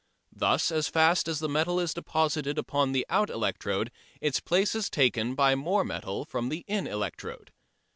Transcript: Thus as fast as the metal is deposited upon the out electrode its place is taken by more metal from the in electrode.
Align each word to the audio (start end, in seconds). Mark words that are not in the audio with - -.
Thus 0.33 0.71
as 0.71 0.87
fast 0.87 1.27
as 1.27 1.37
the 1.37 1.47
metal 1.47 1.79
is 1.79 1.93
deposited 1.93 2.57
upon 2.57 2.91
the 2.91 3.05
out 3.07 3.29
electrode 3.29 3.91
its 4.19 4.39
place 4.39 4.73
is 4.73 4.89
taken 4.89 5.35
by 5.35 5.53
more 5.53 5.85
metal 5.85 6.25
from 6.25 6.49
the 6.49 6.65
in 6.67 6.87
electrode. 6.87 7.51